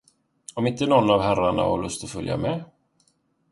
[0.53, 2.63] Om inte någon av herrarna har lust att följa med.